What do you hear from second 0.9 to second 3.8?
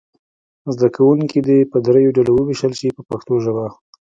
کوونکي دې په دریو ډلو وویشل شي په پښتو ژبه.